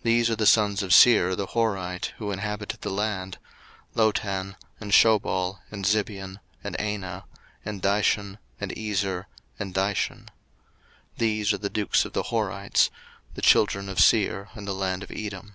[0.00, 3.38] 01:036:020 These are the sons of Seir the Horite, who inhabited the land;
[3.94, 7.24] Lotan, and Shobal, and Zibeon, and Anah,
[7.64, 9.26] 01:036:021 And Dishon, and Ezer,
[9.58, 10.28] and Dishan:
[11.16, 12.90] these are the dukes of the Horites,
[13.32, 15.54] the children of Seir in the land of Edom.